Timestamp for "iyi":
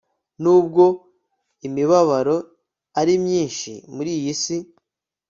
4.17-4.33